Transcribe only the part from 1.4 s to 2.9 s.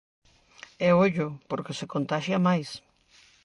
porque se contaxia máis.